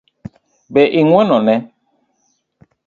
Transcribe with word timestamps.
Be 0.73 0.81
ing'uono 0.99 1.37
ne? 1.47 1.55